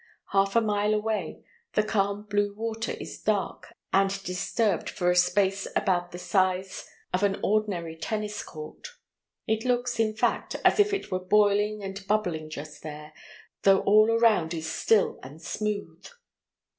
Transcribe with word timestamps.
Half 0.31 0.55
a 0.55 0.61
mile 0.61 0.95
away 0.95 1.43
the 1.75 1.83
calm 1.83 2.23
blue 2.23 2.55
water 2.55 2.91
is 2.93 3.21
dark 3.21 3.71
and 3.93 4.09
disturbed 4.23 4.89
for 4.89 5.11
a 5.11 5.15
space 5.15 5.67
about 5.75 6.11
the 6.11 6.17
size 6.17 6.89
of 7.13 7.21
an 7.21 7.39
ordinary 7.43 7.95
tennis 7.95 8.41
court; 8.41 8.87
it 9.45 9.63
looks, 9.63 9.99
in 9.99 10.15
fact, 10.15 10.55
as 10.65 10.79
if 10.79 10.91
it 10.91 11.11
were 11.11 11.19
boiling 11.23 11.83
and 11.83 12.03
bubbling 12.07 12.49
just 12.49 12.81
there, 12.81 13.13
though 13.61 13.81
all 13.81 14.09
around 14.09 14.55
is 14.55 14.65
still 14.67 15.19
and 15.21 15.39
smooth. 15.43 16.03